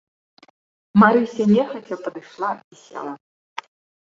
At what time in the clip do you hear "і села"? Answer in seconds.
2.77-3.13